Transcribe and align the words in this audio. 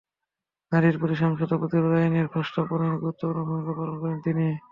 নারীর 0.71 0.95
প্রতি 0.99 1.15
সহিংসতা 1.17 1.55
প্রতিরোধে 1.57 1.97
আইনের 1.99 2.27
খসড়া 2.33 2.61
প্রণয়নে 2.67 3.01
গুরুত্বপূর্ণ 3.01 3.39
ভূমিকা 3.47 3.73
পালন 3.77 3.95
করেন 4.01 4.17
তিনি। 4.25 4.45